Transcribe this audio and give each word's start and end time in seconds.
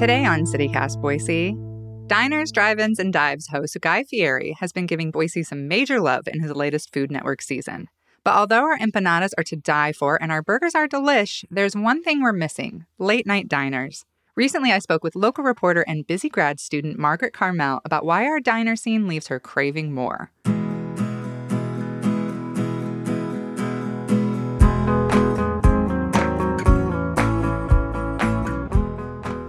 Today 0.00 0.24
on 0.24 0.44
CityCast 0.44 1.02
Boise, 1.02 1.54
Diners, 2.06 2.50
Drive-Ins, 2.50 2.98
and 2.98 3.12
Dives 3.12 3.48
host 3.48 3.76
Guy 3.82 4.02
Fieri 4.02 4.56
has 4.58 4.72
been 4.72 4.86
giving 4.86 5.10
Boise 5.10 5.42
some 5.42 5.68
major 5.68 6.00
love 6.00 6.26
in 6.26 6.40
his 6.40 6.52
latest 6.52 6.90
Food 6.90 7.10
Network 7.10 7.42
season. 7.42 7.86
But 8.24 8.34
although 8.34 8.62
our 8.62 8.78
empanadas 8.78 9.32
are 9.36 9.44
to 9.44 9.56
die 9.56 9.92
for 9.92 10.16
and 10.22 10.32
our 10.32 10.40
burgers 10.40 10.74
are 10.74 10.88
delish, 10.88 11.44
there's 11.50 11.76
one 11.76 12.02
thing 12.02 12.22
we're 12.22 12.32
missing 12.32 12.86
late 12.98 13.26
night 13.26 13.46
diners. 13.46 14.06
Recently, 14.34 14.72
I 14.72 14.78
spoke 14.78 15.04
with 15.04 15.14
local 15.14 15.44
reporter 15.44 15.84
and 15.86 16.06
busy 16.06 16.30
grad 16.30 16.60
student 16.60 16.98
Margaret 16.98 17.34
Carmel 17.34 17.82
about 17.84 18.06
why 18.06 18.24
our 18.24 18.40
diner 18.40 18.76
scene 18.76 19.06
leaves 19.06 19.26
her 19.26 19.38
craving 19.38 19.92
more. 19.92 20.32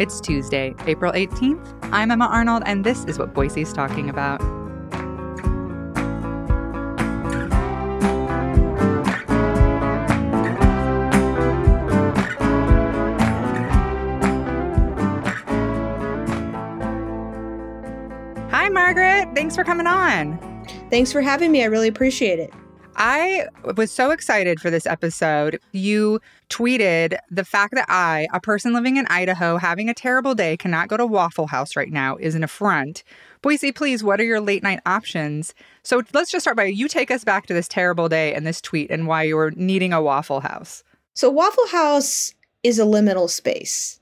It's 0.02 0.20
Tuesday, 0.20 0.73
April 0.88 1.14
18th. 1.14 1.78
I'm 1.92 2.09
Emma 2.09 2.25
Arnold, 2.25 2.64
and 2.66 2.84
this 2.84 3.06
is 3.06 3.20
what 3.20 3.36
Boise's 3.36 3.72
talking 3.72 4.09
about. 4.09 4.42
Hi, 18.50 18.70
Margaret. 18.70 19.30
Thanks 19.36 19.56
for 19.56 19.64
coming 19.64 19.86
on. 19.86 20.66
Thanks 20.90 21.12
for 21.12 21.22
having 21.22 21.52
me. 21.52 21.62
I 21.62 21.68
really 21.68 21.90
appreciate 21.90 22.40
it. 22.40 22.52
I 22.95 23.47
was 23.75 23.92
so 23.92 24.11
excited 24.11 24.59
for 24.59 24.70
this 24.70 24.86
episode. 24.86 25.59
You 25.72 26.20
tweeted 26.50 27.17
the 27.30 27.45
fact 27.45 27.73
that 27.75 27.86
I, 27.88 28.28
a 28.34 28.39
person 28.39 28.73
living 28.73 28.97
in 28.97 29.08
Idaho, 29.08 29.58
having 29.58 29.89
a 29.89 29.94
terrible 29.94 30.36
day, 30.36 30.58
cannot 30.58 30.89
go 30.89 30.97
to 30.97 31.06
Waffle 31.06 31.47
House 31.47 31.75
right 31.75 31.92
now 31.92 32.17
is 32.17 32.36
an 32.36 32.44
affront. 32.44 33.03
Boise, 33.42 33.72
please, 33.72 34.03
what 34.03 34.19
are 34.19 34.25
your 34.25 34.42
late 34.42 34.62
night 34.62 34.81
options? 34.86 35.53
So 35.84 36.03
let's 36.14 36.31
just 36.31 36.44
start 36.44 36.58
by 36.58 36.66
you 36.66 36.88
take 36.88 37.12
us 37.12 37.23
back 37.23 37.47
to 37.47 37.53
this 37.53 37.67
terrible 37.67 38.09
day 38.09 38.34
and 38.34 38.45
this 38.45 38.62
tweet 38.62 38.92
and 38.92 39.08
why 39.08 39.23
you 39.23 39.38
were 39.38 39.52
needing 39.52 39.94
a 39.94 40.02
Waffle 40.02 40.42
House. 40.42 40.84
So, 41.14 41.30
Waffle 41.30 41.67
House 41.67 42.34
is 42.64 42.78
a 42.80 42.84
liminal 42.84 43.30
space. 43.30 44.00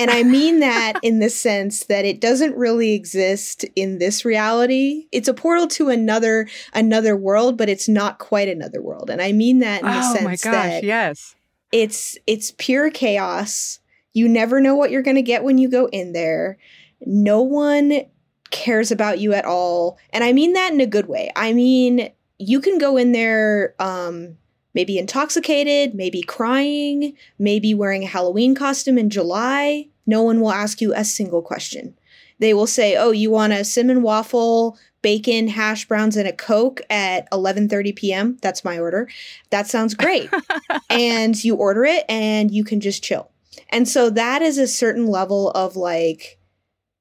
And 0.00 0.10
I 0.10 0.22
mean 0.22 0.60
that 0.60 0.94
in 1.02 1.18
the 1.18 1.28
sense 1.28 1.84
that 1.84 2.06
it 2.06 2.22
doesn't 2.22 2.56
really 2.56 2.94
exist 2.94 3.66
in 3.76 3.98
this 3.98 4.24
reality. 4.24 5.06
It's 5.12 5.28
a 5.28 5.34
portal 5.34 5.66
to 5.68 5.90
another 5.90 6.48
another 6.72 7.14
world, 7.14 7.58
but 7.58 7.68
it's 7.68 7.86
not 7.86 8.18
quite 8.18 8.48
another 8.48 8.80
world. 8.80 9.10
And 9.10 9.20
I 9.20 9.32
mean 9.32 9.58
that 9.58 9.82
in 9.82 9.88
the 9.88 9.98
oh 9.98 10.14
sense 10.14 10.24
my 10.24 10.36
gosh, 10.36 10.40
that 10.42 10.84
yes. 10.84 11.34
it's 11.70 12.16
it's 12.26 12.54
pure 12.56 12.90
chaos. 12.90 13.78
You 14.14 14.26
never 14.26 14.58
know 14.58 14.74
what 14.74 14.90
you're 14.90 15.02
going 15.02 15.16
to 15.16 15.22
get 15.22 15.44
when 15.44 15.58
you 15.58 15.68
go 15.68 15.86
in 15.88 16.14
there. 16.14 16.56
No 17.04 17.42
one 17.42 18.06
cares 18.50 18.90
about 18.90 19.18
you 19.18 19.34
at 19.34 19.44
all. 19.44 19.98
And 20.14 20.24
I 20.24 20.32
mean 20.32 20.54
that 20.54 20.72
in 20.72 20.80
a 20.80 20.86
good 20.86 21.08
way. 21.08 21.30
I 21.36 21.52
mean, 21.52 22.10
you 22.38 22.60
can 22.60 22.78
go 22.78 22.96
in 22.96 23.12
there 23.12 23.74
um 23.78 24.38
maybe 24.74 24.98
intoxicated, 24.98 25.94
maybe 25.94 26.22
crying, 26.22 27.16
maybe 27.38 27.74
wearing 27.74 28.04
a 28.04 28.08
Halloween 28.08 28.54
costume 28.54 28.98
in 28.98 29.10
July. 29.10 29.88
No 30.10 30.24
one 30.24 30.40
will 30.40 30.50
ask 30.50 30.80
you 30.80 30.92
a 30.92 31.04
single 31.04 31.40
question. 31.40 31.94
They 32.40 32.52
will 32.52 32.66
say, 32.66 32.96
"Oh, 32.96 33.12
you 33.12 33.30
want 33.30 33.52
a 33.52 33.64
cinnamon 33.64 34.02
waffle, 34.02 34.76
bacon, 35.02 35.46
hash 35.46 35.86
browns, 35.86 36.16
and 36.16 36.26
a 36.26 36.32
Coke 36.32 36.80
at 36.90 37.30
11:30 37.30 37.94
p.m." 37.94 38.36
That's 38.42 38.64
my 38.64 38.76
order. 38.76 39.08
That 39.50 39.68
sounds 39.68 39.94
great. 39.94 40.28
and 40.90 41.42
you 41.44 41.54
order 41.54 41.84
it, 41.84 42.04
and 42.08 42.50
you 42.50 42.64
can 42.64 42.80
just 42.80 43.04
chill. 43.04 43.30
And 43.68 43.88
so 43.88 44.10
that 44.10 44.42
is 44.42 44.58
a 44.58 44.66
certain 44.66 45.06
level 45.06 45.50
of 45.52 45.76
like 45.76 46.40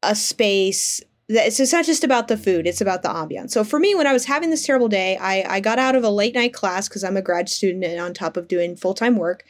a 0.03 0.13
space 0.13 1.01
it's, 1.29 1.59
it's 1.59 1.71
not 1.71 1.85
just 1.85 2.03
about 2.03 2.27
the 2.27 2.37
food 2.37 2.65
it's 2.65 2.81
about 2.81 3.03
the 3.03 3.09
ambiance 3.09 3.51
so 3.51 3.63
for 3.63 3.79
me 3.79 3.93
when 3.93 4.07
i 4.07 4.13
was 4.13 4.25
having 4.25 4.49
this 4.49 4.65
terrible 4.65 4.87
day 4.87 5.17
i, 5.17 5.45
I 5.47 5.59
got 5.59 5.79
out 5.79 5.95
of 5.95 6.03
a 6.03 6.09
late 6.09 6.33
night 6.33 6.53
class 6.53 6.89
because 6.89 7.03
i'm 7.03 7.17
a 7.17 7.21
grad 7.21 7.47
student 7.49 7.83
and 7.83 7.99
on 7.99 8.13
top 8.13 8.35
of 8.35 8.47
doing 8.47 8.75
full-time 8.75 9.15
work 9.15 9.43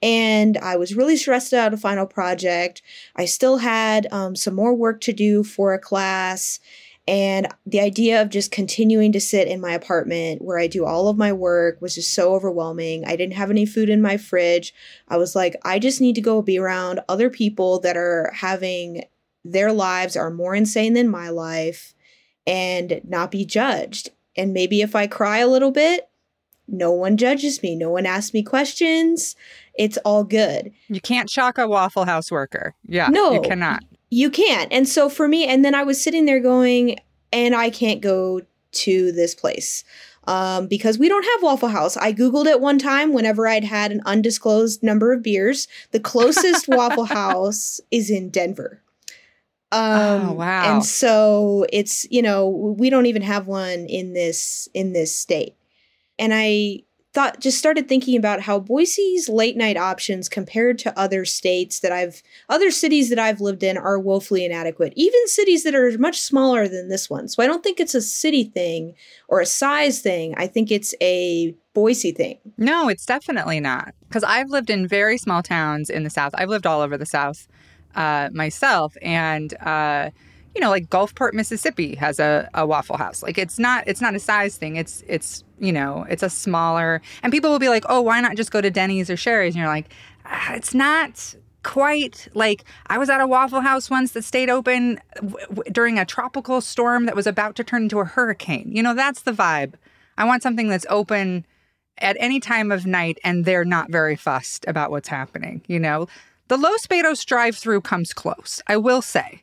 and 0.00 0.56
i 0.58 0.76
was 0.76 0.94
really 0.94 1.16
stressed 1.16 1.52
out 1.52 1.74
a 1.74 1.76
final 1.76 2.06
project 2.06 2.82
i 3.16 3.24
still 3.24 3.58
had 3.58 4.06
um, 4.12 4.36
some 4.36 4.54
more 4.54 4.74
work 4.74 5.00
to 5.02 5.12
do 5.12 5.42
for 5.42 5.74
a 5.74 5.78
class 5.78 6.60
and 7.06 7.48
the 7.66 7.80
idea 7.80 8.22
of 8.22 8.30
just 8.30 8.50
continuing 8.50 9.12
to 9.12 9.20
sit 9.20 9.46
in 9.46 9.60
my 9.60 9.72
apartment 9.72 10.40
where 10.40 10.58
I 10.58 10.66
do 10.66 10.86
all 10.86 11.08
of 11.08 11.18
my 11.18 11.34
work 11.34 11.76
was 11.82 11.94
just 11.94 12.14
so 12.14 12.34
overwhelming. 12.34 13.04
I 13.04 13.14
didn't 13.14 13.34
have 13.34 13.50
any 13.50 13.66
food 13.66 13.90
in 13.90 14.00
my 14.00 14.16
fridge. 14.16 14.72
I 15.08 15.18
was 15.18 15.36
like, 15.36 15.54
I 15.64 15.78
just 15.78 16.00
need 16.00 16.14
to 16.14 16.22
go 16.22 16.40
be 16.40 16.58
around 16.58 17.00
other 17.08 17.28
people 17.28 17.78
that 17.80 17.98
are 17.98 18.32
having 18.34 19.04
their 19.44 19.72
lives 19.72 20.16
are 20.16 20.30
more 20.30 20.54
insane 20.54 20.94
than 20.94 21.08
my 21.08 21.28
life 21.28 21.94
and 22.46 23.00
not 23.04 23.30
be 23.30 23.44
judged. 23.44 24.10
And 24.36 24.52
maybe 24.52 24.80
if 24.80 24.94
I 24.96 25.06
cry 25.06 25.38
a 25.38 25.48
little 25.48 25.70
bit, 25.70 26.08
no 26.66 26.90
one 26.90 27.16
judges 27.16 27.62
me, 27.62 27.76
no 27.76 27.90
one 27.90 28.06
asks 28.06 28.32
me 28.32 28.42
questions. 28.42 29.36
It's 29.74 29.98
all 29.98 30.24
good. 30.24 30.72
You 30.88 31.00
can't 31.00 31.28
shock 31.28 31.58
a 31.58 31.68
Waffle 31.68 32.06
House 32.06 32.30
worker. 32.30 32.74
Yeah. 32.86 33.08
No. 33.08 33.34
You 33.34 33.40
cannot. 33.42 33.84
You 34.10 34.30
can't. 34.30 34.72
And 34.72 34.88
so 34.88 35.08
for 35.08 35.28
me, 35.28 35.46
and 35.46 35.64
then 35.64 35.74
I 35.74 35.82
was 35.82 36.02
sitting 36.02 36.24
there 36.24 36.40
going, 36.40 36.96
and 37.32 37.54
I 37.54 37.70
can't 37.70 38.00
go 38.00 38.40
to 38.72 39.12
this 39.12 39.34
place 39.34 39.84
um, 40.26 40.68
because 40.68 40.98
we 40.98 41.08
don't 41.08 41.24
have 41.24 41.42
Waffle 41.42 41.68
House. 41.68 41.96
I 41.96 42.12
Googled 42.12 42.46
it 42.46 42.60
one 42.60 42.78
time 42.78 43.12
whenever 43.12 43.46
I'd 43.46 43.64
had 43.64 43.92
an 43.92 44.00
undisclosed 44.06 44.82
number 44.82 45.12
of 45.12 45.22
beers. 45.22 45.68
The 45.90 46.00
closest 46.00 46.68
Waffle 46.68 47.06
House 47.06 47.80
is 47.90 48.10
in 48.10 48.30
Denver. 48.30 48.80
Um, 49.74 50.28
Oh, 50.28 50.32
wow. 50.32 50.74
And 50.74 50.84
so 50.84 51.66
it's 51.72 52.06
you 52.10 52.22
know 52.22 52.48
we 52.48 52.90
don't 52.90 53.06
even 53.06 53.22
have 53.22 53.46
one 53.46 53.86
in 53.86 54.12
this 54.12 54.68
in 54.72 54.92
this 54.92 55.14
state. 55.14 55.56
And 56.18 56.32
I 56.34 56.84
thought 57.12 57.40
just 57.40 57.58
started 57.58 57.88
thinking 57.88 58.16
about 58.16 58.40
how 58.40 58.58
Boise's 58.58 59.28
late 59.28 59.56
night 59.56 59.76
options 59.76 60.28
compared 60.28 60.78
to 60.80 60.98
other 60.98 61.24
states 61.24 61.80
that 61.80 61.92
I've 61.92 62.22
other 62.48 62.70
cities 62.70 63.08
that 63.10 63.18
I've 63.18 63.40
lived 63.40 63.62
in 63.62 63.76
are 63.76 63.98
woefully 63.98 64.44
inadequate. 64.44 64.92
Even 64.96 65.26
cities 65.28 65.64
that 65.64 65.74
are 65.74 65.96
much 65.98 66.20
smaller 66.20 66.68
than 66.68 66.88
this 66.88 67.10
one. 67.10 67.28
So 67.28 67.42
I 67.42 67.46
don't 67.46 67.62
think 67.62 67.80
it's 67.80 67.94
a 67.94 68.02
city 68.02 68.44
thing 68.44 68.94
or 69.28 69.40
a 69.40 69.46
size 69.46 70.00
thing. 70.00 70.34
I 70.36 70.46
think 70.46 70.70
it's 70.70 70.94
a 71.00 71.54
Boise 71.72 72.12
thing. 72.12 72.38
No, 72.56 72.88
it's 72.88 73.04
definitely 73.04 73.58
not. 73.58 73.94
Because 74.06 74.22
I've 74.22 74.50
lived 74.50 74.70
in 74.70 74.86
very 74.86 75.18
small 75.18 75.42
towns 75.42 75.90
in 75.90 76.04
the 76.04 76.10
South. 76.10 76.32
I've 76.36 76.48
lived 76.48 76.66
all 76.66 76.80
over 76.80 76.96
the 76.96 77.06
South 77.06 77.48
uh, 77.94 78.30
myself, 78.32 78.96
and 79.02 79.54
uh, 79.60 80.10
you 80.54 80.60
know, 80.60 80.70
like 80.70 80.88
Gulfport, 80.88 81.32
Mississippi 81.32 81.96
has 81.96 82.20
a, 82.20 82.48
a 82.54 82.66
Waffle 82.66 82.96
House. 82.96 83.22
Like 83.22 83.38
it's 83.38 83.58
not 83.58 83.84
it's 83.86 84.00
not 84.00 84.14
a 84.14 84.20
size 84.20 84.56
thing. 84.56 84.76
It's 84.76 85.02
it's 85.08 85.44
you 85.58 85.72
know 85.72 86.06
it's 86.08 86.22
a 86.22 86.30
smaller. 86.30 87.02
And 87.22 87.32
people 87.32 87.50
will 87.50 87.58
be 87.58 87.68
like, 87.68 87.84
oh, 87.88 88.00
why 88.00 88.20
not 88.20 88.36
just 88.36 88.52
go 88.52 88.60
to 88.60 88.70
Denny's 88.70 89.10
or 89.10 89.16
Shari's? 89.16 89.54
And 89.54 89.60
you're 89.60 89.68
like, 89.68 89.86
ah, 90.26 90.54
it's 90.54 90.74
not 90.74 91.34
quite 91.64 92.28
like 92.34 92.64
I 92.86 92.98
was 92.98 93.10
at 93.10 93.20
a 93.20 93.26
Waffle 93.26 93.62
House 93.62 93.90
once 93.90 94.12
that 94.12 94.22
stayed 94.22 94.50
open 94.50 95.00
w- 95.16 95.46
w- 95.48 95.72
during 95.72 95.98
a 95.98 96.04
tropical 96.04 96.60
storm 96.60 97.06
that 97.06 97.16
was 97.16 97.26
about 97.26 97.56
to 97.56 97.64
turn 97.64 97.84
into 97.84 97.98
a 97.98 98.04
hurricane. 98.04 98.70
You 98.70 98.82
know, 98.82 98.94
that's 98.94 99.22
the 99.22 99.32
vibe. 99.32 99.74
I 100.16 100.24
want 100.24 100.42
something 100.42 100.68
that's 100.68 100.86
open 100.88 101.44
at 101.98 102.16
any 102.20 102.38
time 102.38 102.70
of 102.70 102.86
night 102.86 103.18
and 103.24 103.44
they're 103.44 103.64
not 103.64 103.90
very 103.90 104.14
fussed 104.14 104.64
about 104.68 104.90
what's 104.90 105.08
happening. 105.08 105.62
You 105.66 105.80
know, 105.80 106.06
the 106.48 106.56
Los 106.56 106.86
Betos 106.86 107.24
drive 107.24 107.56
through 107.56 107.80
comes 107.80 108.12
close, 108.12 108.62
I 108.66 108.76
will 108.76 109.02
say, 109.02 109.42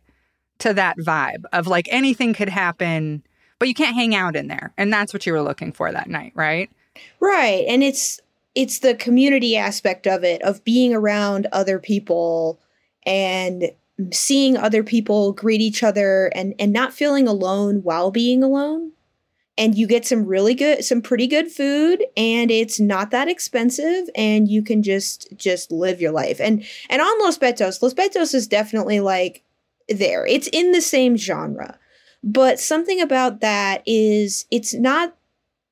to 0.59 0.73
that 0.73 0.97
vibe 0.97 1.43
of 1.51 1.67
like 1.67 1.87
anything 1.89 2.33
could 2.33 2.49
happen, 2.49 3.23
but 3.59 3.67
you 3.67 3.73
can't 3.73 3.95
hang 3.95 4.15
out 4.15 4.35
in 4.35 4.47
there. 4.47 4.73
And 4.77 4.93
that's 4.93 5.13
what 5.13 5.25
you 5.25 5.33
were 5.33 5.41
looking 5.41 5.71
for 5.71 5.91
that 5.91 6.09
night, 6.09 6.33
right? 6.35 6.69
Right. 7.19 7.65
And 7.67 7.83
it's 7.83 8.19
it's 8.53 8.79
the 8.79 8.95
community 8.95 9.55
aspect 9.55 10.07
of 10.07 10.23
it 10.23 10.41
of 10.41 10.63
being 10.63 10.93
around 10.93 11.47
other 11.51 11.79
people 11.79 12.59
and 13.05 13.71
seeing 14.11 14.57
other 14.57 14.83
people 14.83 15.31
greet 15.31 15.61
each 15.61 15.83
other 15.83 16.31
and 16.35 16.53
and 16.59 16.73
not 16.73 16.93
feeling 16.93 17.27
alone 17.27 17.81
while 17.83 18.11
being 18.11 18.43
alone. 18.43 18.91
And 19.61 19.77
you 19.77 19.85
get 19.85 20.07
some 20.07 20.25
really 20.25 20.55
good 20.55 20.83
some 20.83 21.03
pretty 21.03 21.27
good 21.27 21.51
food 21.51 22.03
and 22.17 22.49
it's 22.49 22.79
not 22.79 23.11
that 23.11 23.29
expensive 23.29 24.09
and 24.15 24.49
you 24.49 24.63
can 24.63 24.81
just 24.81 25.27
just 25.37 25.71
live 25.71 26.01
your 26.01 26.11
life. 26.11 26.41
And 26.41 26.65
and 26.89 26.99
on 26.99 27.19
los 27.19 27.37
betos 27.37 27.81
los 27.81 27.93
betos 27.93 28.33
is 28.33 28.47
definitely 28.47 28.99
like 28.99 29.43
there. 29.87 30.25
It's 30.25 30.47
in 30.47 30.71
the 30.71 30.81
same 30.81 31.15
genre. 31.15 31.77
But 32.23 32.59
something 32.59 32.99
about 32.99 33.41
that 33.41 33.83
is 33.85 34.45
it's 34.49 34.73
not 34.73 35.15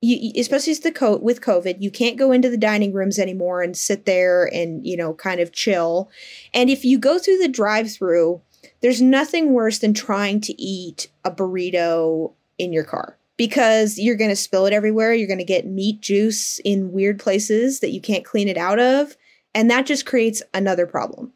you, 0.01 0.33
especially 0.39 0.75
the 0.75 0.91
co- 0.91 1.17
with 1.17 1.41
covid 1.41 1.81
you 1.81 1.89
can't 1.89 2.17
go 2.17 2.31
into 2.31 2.49
the 2.49 2.57
dining 2.57 2.93
rooms 2.93 3.17
anymore 3.17 3.63
and 3.63 3.75
sit 3.75 4.05
there 4.05 4.45
and 4.53 4.85
you 4.85 4.95
know 4.95 5.15
kind 5.15 5.39
of 5.41 5.51
chill. 5.51 6.11
And 6.53 6.69
if 6.69 6.85
you 6.85 6.99
go 6.99 7.17
through 7.17 7.39
the 7.39 7.47
drive 7.47 7.91
through 7.91 8.39
there's 8.81 9.01
nothing 9.01 9.53
worse 9.53 9.79
than 9.79 9.95
trying 9.95 10.41
to 10.41 10.61
eat 10.61 11.07
a 11.25 11.31
burrito 11.31 12.33
in 12.59 12.71
your 12.71 12.83
car 12.83 13.18
because 13.39 13.97
you're 13.97 14.17
going 14.17 14.29
to 14.29 14.35
spill 14.35 14.65
it 14.65 14.73
everywhere. 14.73 15.13
You're 15.13 15.25
going 15.25 15.39
to 15.39 15.45
get 15.45 15.65
meat 15.65 16.01
juice 16.01 16.59
in 16.59 16.91
weird 16.91 17.19
places 17.19 17.79
that 17.79 17.91
you 17.91 18.01
can't 18.01 18.25
clean 18.25 18.49
it 18.49 18.57
out 18.57 18.79
of. 18.79 19.15
And 19.55 19.71
that 19.71 19.85
just 19.85 20.05
creates 20.05 20.43
another 20.53 20.85
problem. 20.85 21.31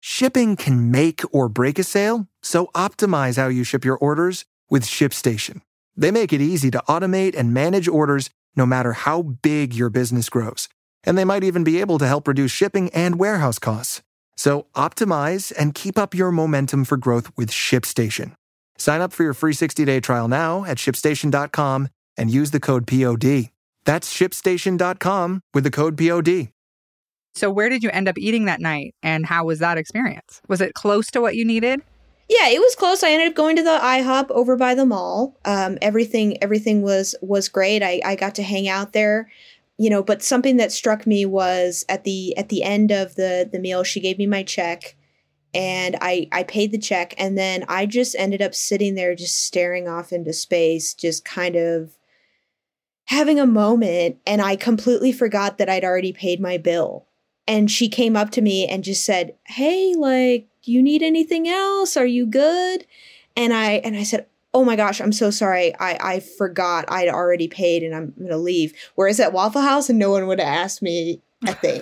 Shipping 0.00 0.56
can 0.56 0.90
make 0.90 1.20
or 1.30 1.50
break 1.50 1.78
a 1.78 1.84
sale, 1.84 2.26
so 2.40 2.68
optimize 2.74 3.36
how 3.36 3.48
you 3.48 3.64
ship 3.64 3.84
your 3.84 3.98
orders 3.98 4.46
with 4.70 4.82
ShipStation. 4.82 5.60
They 5.94 6.10
make 6.10 6.32
it 6.32 6.40
easy 6.40 6.70
to 6.70 6.82
automate 6.88 7.36
and 7.36 7.52
manage 7.52 7.86
orders 7.86 8.30
no 8.56 8.64
matter 8.64 8.94
how 8.94 9.20
big 9.20 9.74
your 9.74 9.90
business 9.90 10.30
grows. 10.30 10.70
And 11.04 11.18
they 11.18 11.26
might 11.26 11.44
even 11.44 11.64
be 11.64 11.82
able 11.82 11.98
to 11.98 12.06
help 12.06 12.26
reduce 12.28 12.50
shipping 12.50 12.88
and 12.94 13.18
warehouse 13.18 13.58
costs. 13.58 14.00
So 14.36 14.68
optimize 14.74 15.52
and 15.56 15.74
keep 15.74 15.98
up 15.98 16.14
your 16.14 16.32
momentum 16.32 16.86
for 16.86 16.96
growth 16.96 17.30
with 17.36 17.50
ShipStation. 17.50 18.32
Sign 18.80 19.02
up 19.02 19.12
for 19.12 19.24
your 19.24 19.34
free 19.34 19.52
60-day 19.52 20.00
trial 20.00 20.26
now 20.26 20.64
at 20.64 20.78
shipstation.com 20.78 21.88
and 22.16 22.30
use 22.30 22.50
the 22.50 22.60
code 22.60 22.86
POD. 22.86 23.50
That's 23.84 24.12
shipstation.com 24.12 25.42
with 25.52 25.64
the 25.64 25.70
code 25.70 25.98
POD. 25.98 26.48
So 27.34 27.50
where 27.50 27.68
did 27.68 27.82
you 27.82 27.90
end 27.90 28.08
up 28.08 28.16
eating 28.16 28.46
that 28.46 28.58
night 28.58 28.94
and 29.02 29.26
how 29.26 29.44
was 29.44 29.58
that 29.58 29.76
experience? 29.76 30.40
Was 30.48 30.62
it 30.62 30.72
close 30.72 31.10
to 31.10 31.20
what 31.20 31.36
you 31.36 31.44
needed? 31.44 31.82
Yeah, 32.30 32.48
it 32.48 32.58
was 32.58 32.74
close. 32.74 33.02
I 33.02 33.10
ended 33.10 33.28
up 33.28 33.34
going 33.34 33.56
to 33.56 33.62
the 33.62 33.78
IHOP 33.82 34.30
over 34.30 34.56
by 34.56 34.74
the 34.74 34.86
mall. 34.86 35.36
Um, 35.44 35.76
everything 35.82 36.42
everything 36.42 36.80
was 36.80 37.14
was 37.20 37.48
great. 37.48 37.82
I, 37.82 38.00
I 38.04 38.14
got 38.14 38.36
to 38.36 38.42
hang 38.42 38.68
out 38.68 38.92
there, 38.92 39.30
you 39.78 39.90
know. 39.90 40.02
But 40.02 40.22
something 40.22 40.56
that 40.56 40.70
struck 40.70 41.06
me 41.06 41.26
was 41.26 41.84
at 41.88 42.04
the 42.04 42.36
at 42.36 42.48
the 42.48 42.62
end 42.62 42.92
of 42.92 43.16
the 43.16 43.48
the 43.50 43.58
meal, 43.58 43.82
she 43.82 43.98
gave 43.98 44.16
me 44.16 44.26
my 44.26 44.44
check, 44.44 44.96
and 45.52 45.96
I 46.00 46.28
I 46.32 46.42
paid 46.44 46.72
the 46.72 46.78
check 46.78 47.14
and 47.18 47.36
then 47.36 47.64
I 47.68 47.86
just 47.86 48.14
ended 48.18 48.42
up 48.42 48.54
sitting 48.54 48.94
there 48.94 49.14
just 49.14 49.44
staring 49.46 49.88
off 49.88 50.12
into 50.12 50.32
space 50.32 50.94
just 50.94 51.24
kind 51.24 51.56
of 51.56 51.96
having 53.06 53.40
a 53.40 53.46
moment 53.46 54.18
and 54.26 54.40
I 54.40 54.56
completely 54.56 55.12
forgot 55.12 55.58
that 55.58 55.68
I'd 55.68 55.84
already 55.84 56.12
paid 56.12 56.40
my 56.40 56.58
bill. 56.58 57.06
And 57.48 57.68
she 57.68 57.88
came 57.88 58.16
up 58.16 58.30
to 58.30 58.42
me 58.42 58.66
and 58.66 58.84
just 58.84 59.04
said 59.04 59.34
hey 59.44 59.94
like 59.96 60.46
do 60.62 60.72
you 60.72 60.82
need 60.82 61.02
anything 61.02 61.48
else? 61.48 61.96
Are 61.96 62.06
you 62.06 62.26
good? 62.26 62.86
And 63.36 63.52
I 63.52 63.72
and 63.84 63.96
I 63.96 64.04
said 64.04 64.26
oh 64.54 64.64
my 64.64 64.76
gosh 64.76 65.00
I'm 65.00 65.12
so 65.12 65.30
sorry. 65.30 65.74
I 65.80 65.98
I 66.00 66.20
forgot 66.20 66.84
I'd 66.88 67.08
already 67.08 67.48
paid 67.48 67.82
and 67.82 67.94
I'm 67.94 68.12
going 68.16 68.30
to 68.30 68.36
leave. 68.36 68.74
Whereas 68.94 69.18
at 69.18 69.32
Waffle 69.32 69.62
House 69.62 69.88
and 69.88 69.98
no 69.98 70.10
one 70.10 70.28
would 70.28 70.38
have 70.38 70.48
asked 70.48 70.82
me 70.82 71.22
a 71.46 71.54
thing 71.54 71.80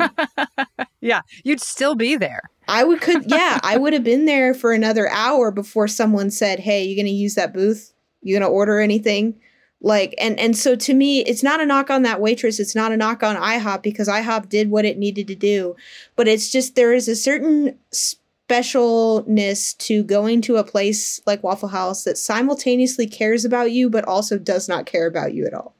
yeah 1.01 1.21
you'd 1.45 1.61
still 1.61 1.95
be 1.95 2.17
there 2.17 2.43
I 2.69 2.85
would 2.85 3.01
could 3.01 3.25
yeah, 3.31 3.59
I 3.63 3.79
would 3.79 3.95
have 3.95 4.05
been 4.05 4.27
there 4.27 4.55
for 4.55 4.73
another 4.73 5.09
hour 5.09 5.51
before 5.51 5.89
someone 5.89 6.31
said, 6.31 6.61
"Hey, 6.61 6.85
you 6.85 6.95
going 6.95 7.07
to 7.07 7.13
use 7.13 7.35
that 7.35 7.55
booth? 7.55 7.95
You 8.23 8.35
going 8.35 8.49
to 8.49 8.55
order 8.55 8.79
anything?" 8.79 9.41
Like 9.81 10.15
and 10.19 10.39
and 10.39 10.57
so 10.57 10.77
to 10.77 10.95
me, 10.95 11.21
it's 11.21 11.43
not 11.43 11.61
a 11.61 11.67
knock 11.67 11.89
on 11.89 12.03
that 12.03 12.21
waitress, 12.21 12.61
it's 12.61 12.75
not 12.75 12.93
a 12.93 12.97
knock 12.97 13.23
on 13.23 13.37
IHOP 13.37 13.83
because 13.83 14.09
IHOP 14.09 14.49
did 14.49 14.71
what 14.71 14.85
it 14.85 14.99
needed 14.99 15.29
to 15.29 15.35
do, 15.35 15.77
but 16.17 16.29
it's 16.29 16.51
just 16.51 16.75
there 16.75 16.93
is 16.93 17.09
a 17.09 17.17
certain 17.17 17.79
specialness 17.93 19.79
to 19.79 20.03
going 20.03 20.41
to 20.43 20.57
a 20.57 20.65
place 20.65 21.21
like 21.27 21.45
Waffle 21.45 21.69
House 21.69 22.05
that 22.05 22.19
simultaneously 22.19 23.07
cares 23.07 23.45
about 23.45 23.71
you 23.71 23.89
but 23.89 24.05
also 24.05 24.37
does 24.37 24.69
not 24.69 24.85
care 24.85 25.07
about 25.07 25.33
you 25.33 25.47
at 25.47 25.55
all. 25.55 25.75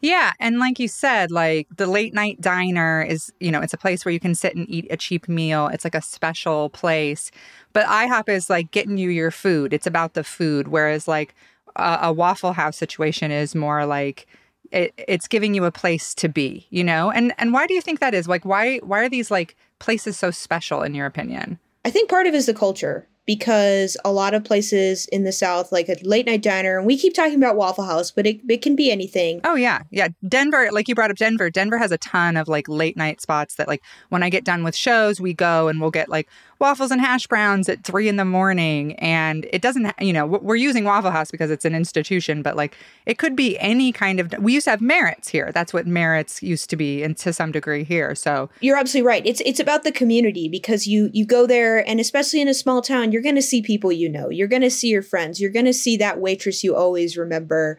Yeah. 0.00 0.32
And 0.38 0.58
like 0.58 0.78
you 0.78 0.88
said, 0.88 1.30
like 1.30 1.66
the 1.76 1.86
late 1.86 2.14
night 2.14 2.40
diner 2.40 3.02
is, 3.02 3.32
you 3.40 3.50
know, 3.50 3.60
it's 3.60 3.74
a 3.74 3.78
place 3.78 4.04
where 4.04 4.12
you 4.12 4.20
can 4.20 4.34
sit 4.34 4.54
and 4.54 4.68
eat 4.70 4.86
a 4.90 4.96
cheap 4.96 5.28
meal. 5.28 5.68
It's 5.68 5.84
like 5.84 5.94
a 5.94 6.02
special 6.02 6.70
place. 6.70 7.30
But 7.72 7.86
IHOP 7.86 8.28
is 8.28 8.48
like 8.48 8.70
getting 8.70 8.96
you 8.96 9.10
your 9.10 9.30
food, 9.30 9.72
it's 9.72 9.86
about 9.86 10.14
the 10.14 10.24
food. 10.24 10.68
Whereas 10.68 11.08
like 11.08 11.34
a, 11.76 11.98
a 12.02 12.12
Waffle 12.12 12.52
House 12.52 12.76
situation 12.76 13.30
is 13.30 13.54
more 13.54 13.86
like, 13.86 14.26
it, 14.70 14.92
it's 15.08 15.26
giving 15.26 15.54
you 15.54 15.64
a 15.64 15.72
place 15.72 16.14
to 16.14 16.28
be, 16.28 16.66
you 16.70 16.84
know? 16.84 17.10
And 17.10 17.32
and 17.38 17.52
why 17.52 17.66
do 17.66 17.74
you 17.74 17.80
think 17.80 18.00
that 18.00 18.14
is? 18.14 18.28
Like 18.28 18.44
why 18.44 18.78
why 18.78 19.00
are 19.00 19.08
these 19.08 19.30
like 19.30 19.56
places 19.78 20.16
so 20.16 20.30
special 20.30 20.82
in 20.82 20.94
your 20.94 21.06
opinion? 21.06 21.58
I 21.84 21.90
think 21.90 22.10
part 22.10 22.26
of 22.26 22.34
it 22.34 22.36
is 22.36 22.46
the 22.46 22.54
culture 22.54 23.08
because 23.28 23.94
a 24.06 24.10
lot 24.10 24.32
of 24.32 24.42
places 24.42 25.04
in 25.12 25.22
the 25.22 25.32
South, 25.32 25.70
like 25.70 25.90
a 25.90 25.96
late 26.00 26.24
night 26.24 26.40
diner, 26.40 26.78
and 26.78 26.86
we 26.86 26.96
keep 26.96 27.12
talking 27.12 27.36
about 27.36 27.56
Waffle 27.56 27.84
House, 27.84 28.10
but 28.10 28.26
it, 28.26 28.40
it 28.48 28.62
can 28.62 28.74
be 28.74 28.90
anything. 28.90 29.42
Oh, 29.44 29.54
yeah. 29.54 29.82
Yeah. 29.90 30.08
Denver, 30.26 30.70
like 30.72 30.88
you 30.88 30.94
brought 30.94 31.10
up 31.10 31.18
Denver, 31.18 31.50
Denver 31.50 31.76
has 31.76 31.92
a 31.92 31.98
ton 31.98 32.38
of 32.38 32.48
like 32.48 32.66
late 32.70 32.96
night 32.96 33.20
spots 33.20 33.56
that, 33.56 33.68
like, 33.68 33.82
when 34.08 34.22
I 34.22 34.30
get 34.30 34.44
done 34.44 34.64
with 34.64 34.74
shows, 34.74 35.20
we 35.20 35.34
go 35.34 35.68
and 35.68 35.78
we'll 35.78 35.90
get 35.90 36.08
like 36.08 36.26
waffles 36.58 36.90
and 36.90 37.00
hash 37.00 37.26
browns 37.26 37.68
at 37.68 37.84
three 37.84 38.08
in 38.08 38.16
the 38.16 38.24
morning. 38.24 38.94
And 38.96 39.46
it 39.52 39.62
doesn't, 39.62 39.92
you 40.00 40.12
know, 40.12 40.26
we're 40.26 40.56
using 40.56 40.84
Waffle 40.84 41.10
House 41.10 41.30
because 41.30 41.50
it's 41.50 41.64
an 41.64 41.74
institution, 41.74 42.42
but 42.42 42.56
like 42.56 42.76
it 43.06 43.18
could 43.18 43.36
be 43.36 43.58
any 43.58 43.92
kind 43.92 44.20
of, 44.20 44.34
we 44.38 44.52
used 44.52 44.64
to 44.64 44.70
have 44.70 44.80
Merritt's 44.80 45.28
here. 45.28 45.52
That's 45.52 45.72
what 45.72 45.86
Merritt's 45.86 46.42
used 46.42 46.70
to 46.70 46.76
be, 46.76 47.02
and 47.02 47.16
to 47.18 47.32
some 47.32 47.52
degree 47.52 47.84
here. 47.84 48.14
So 48.14 48.50
you're 48.60 48.76
absolutely 48.76 49.06
right. 49.06 49.26
It's, 49.26 49.40
it's 49.46 49.60
about 49.60 49.84
the 49.84 49.92
community 49.92 50.48
because 50.48 50.86
you, 50.86 51.10
you 51.12 51.24
go 51.24 51.46
there 51.46 51.86
and 51.88 52.00
especially 52.00 52.40
in 52.40 52.48
a 52.48 52.54
small 52.54 52.82
town, 52.82 53.12
you're 53.12 53.22
going 53.22 53.34
to 53.36 53.42
see 53.42 53.62
people 53.62 53.92
you 53.92 54.08
know, 54.08 54.28
you're 54.28 54.48
going 54.48 54.62
to 54.62 54.70
see 54.70 54.88
your 54.88 55.02
friends, 55.02 55.40
you're 55.40 55.50
going 55.50 55.64
to 55.66 55.72
see 55.72 55.96
that 55.98 56.20
waitress 56.20 56.64
you 56.64 56.74
always 56.74 57.16
remember 57.16 57.78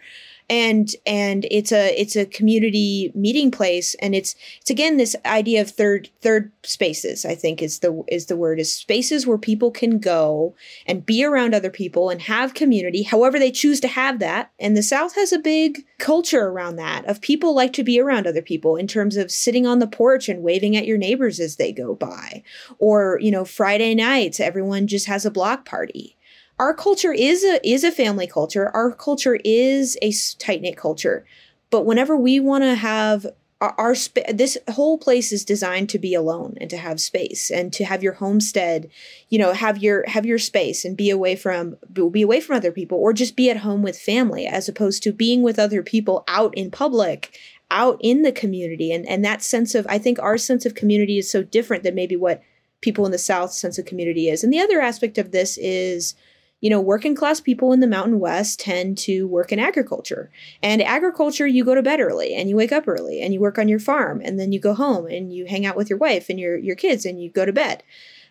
and 0.50 0.96
and 1.06 1.46
it's 1.52 1.72
a 1.72 2.00
it's 2.00 2.16
a 2.16 2.26
community 2.26 3.12
meeting 3.14 3.52
place 3.52 3.96
and 3.96 4.16
it's 4.16 4.36
it's 4.62 4.70
again 4.70 4.98
this 4.98 5.16
idea 5.26 5.62
of 5.62 5.70
third 5.70 6.10
third 6.22 6.52
spaces 6.64 7.26
i 7.26 7.36
think 7.36 7.62
is 7.62 7.80
the 7.80 8.04
is 8.08 8.28
the 8.28 8.38
word 8.38 8.60
is 8.60 8.74
spaces 8.74 9.28
where 9.28 9.38
people 9.38 9.72
can 9.72 10.00
go 10.00 10.56
and 10.86 11.06
be 11.06 11.24
around 11.24 11.54
other 11.54 11.70
people 11.70 12.10
and 12.10 12.22
have 12.24 12.54
community 12.54 13.04
however 13.04 13.40
they 13.40 13.52
choose 13.52 13.80
to 13.80 13.88
have 13.88 14.20
that. 14.20 14.52
And 14.60 14.76
the 14.76 14.84
south 14.84 15.16
has 15.16 15.34
a 15.34 15.40
big 15.40 15.86
culture 15.98 16.48
around 16.48 16.78
that 16.78 17.06
of 17.06 17.22
people 17.22 17.54
like 17.54 17.74
to 17.74 17.84
be 17.84 18.00
around 18.00 18.26
other 18.26 18.42
people 18.42 18.76
in 18.76 18.88
terms 18.88 19.18
of 19.18 19.32
sitting 19.32 19.68
on 19.68 19.80
the 19.80 19.88
porch 19.88 20.30
and 20.30 20.44
waving 20.44 20.76
at 20.76 20.86
your 20.86 20.98
neighbors 20.98 21.40
as 21.40 21.58
they 21.58 21.72
go 21.72 21.96
by. 21.96 22.44
Or 22.78 23.20
you 23.22 23.32
know 23.32 23.46
friday 23.46 23.96
nights 23.96 24.40
everyone 24.40 24.88
just 24.88 25.08
has 25.08 25.26
a 25.26 25.32
block 25.32 25.66
party 25.66 26.16
our 26.60 26.74
culture 26.74 27.14
is 27.14 27.44
a 27.44 27.60
is 27.68 27.84
a 27.84 27.92
family 27.92 28.28
culture. 28.28 28.70
Our 28.74 28.92
culture 28.92 29.40
is 29.44 29.98
a 30.02 30.12
tight 30.38 30.62
knit 30.62 30.78
culture. 30.78 31.26
But 31.70 31.86
whenever 31.86 32.18
we 32.18 32.40
want 32.40 32.64
to 32.64 32.76
have 32.76 33.26
our, 33.62 33.76
our 33.78 33.96
sp- 33.96 34.28
this 34.34 34.58
whole 34.70 34.98
place 34.98 35.32
is 35.32 35.44
designed 35.46 35.90
to 35.90 36.00
be 36.00 36.14
alone 36.14 36.58
and 36.60 36.70
to 36.70 36.78
have 36.78 37.00
space 37.00 37.50
and 37.50 37.72
to 37.74 37.86
have 37.86 38.04
your 38.04 38.14
homestead, 38.14 38.90
you 39.30 39.40
know, 39.40 39.54
have 39.54 39.78
your 39.78 40.04
have 40.08 40.26
your 40.26 40.38
space 40.38 40.84
and 40.84 40.98
be 40.98 41.10
away 41.10 41.36
from 41.36 41.78
be 42.12 42.22
away 42.22 42.42
from 42.42 42.58
other 42.58 42.72
people 42.72 42.98
or 42.98 43.14
just 43.14 43.36
be 43.36 43.50
at 43.50 43.58
home 43.58 43.82
with 43.82 43.98
family 43.98 44.46
as 44.46 44.68
opposed 44.68 45.02
to 45.04 45.14
being 45.14 45.42
with 45.42 45.60
other 45.60 45.82
people 45.82 46.24
out 46.28 46.54
in 46.58 46.70
public 46.72 47.38
out 47.72 47.98
in 48.02 48.24
the 48.24 48.32
community 48.32 48.92
and 48.92 49.08
and 49.08 49.24
that 49.24 49.44
sense 49.44 49.76
of 49.76 49.86
I 49.88 49.98
think 49.98 50.20
our 50.20 50.38
sense 50.38 50.66
of 50.66 50.76
community 50.76 51.18
is 51.18 51.30
so 51.30 51.44
different 51.44 51.84
than 51.84 51.96
maybe 51.96 52.16
what 52.16 52.42
people 52.82 53.06
in 53.06 53.12
the 53.12 53.18
south 53.18 53.52
sense 53.52 53.78
of 53.78 53.86
community 53.86 54.30
is. 54.30 54.44
And 54.44 54.54
the 54.54 54.60
other 54.60 54.82
aspect 54.82 55.18
of 55.18 55.32
this 55.32 55.58
is 55.58 56.16
you 56.62 56.70
know, 56.70 56.82
working 56.82 57.16
class 57.16 57.40
people 57.40 57.72
in 57.72 57.80
the 57.80 57.88
Mountain 57.88 58.20
West 58.20 58.60
tend 58.60 58.98
to 59.00 59.28
work 59.28 59.52
in 59.52 59.60
agriculture. 59.60 60.30
And 60.62 60.82
agriculture, 60.82 61.48
you 61.48 61.64
go 61.64 61.74
to 61.74 61.82
bed 61.82 62.02
early 62.02 62.34
and 62.36 62.50
you 62.50 62.56
wake 62.56 62.72
up 62.72 62.88
early 62.88 63.22
and 63.22 63.34
you 63.34 63.40
work 63.40 63.58
on 63.58 63.70
your 63.70 63.80
farm 63.80 64.22
and 64.24 64.40
then 64.40 64.52
you 64.52 64.60
go 64.60 64.74
home 64.74 65.08
and 65.08 65.34
you 65.34 65.46
hang 65.46 65.66
out 65.66 65.78
with 65.78 65.90
your 65.90 66.00
wife 66.00 66.30
and 66.30 66.40
your, 66.40 66.58
your 66.58 66.76
kids 66.76 67.06
and 67.06 67.22
you 67.22 67.30
go 67.30 67.46
to 67.46 67.54
bed. 67.54 67.82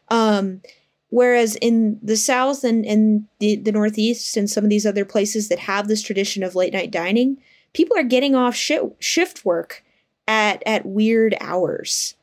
Um, 0.08 0.60
whereas 1.08 1.56
in 1.56 1.98
the 2.02 2.16
South 2.16 2.64
and, 2.64 2.84
and 2.84 3.26
the, 3.38 3.56
the 3.56 3.72
Northeast 3.72 4.36
and 4.36 4.48
some 4.48 4.64
of 4.64 4.70
these 4.70 4.86
other 4.86 5.06
places 5.06 5.48
that 5.48 5.60
have 5.60 5.88
this 5.88 6.02
tradition 6.02 6.42
of 6.42 6.54
late 6.54 6.74
night 6.74 6.90
dining, 6.90 7.38
people 7.72 7.96
are 7.96 8.04
getting 8.04 8.34
off 8.34 8.54
sh- 8.54 8.72
shift 8.98 9.44
work 9.44 9.82
at, 10.26 10.62
at 10.66 10.84
weird 10.84 11.34
hours 11.40 12.14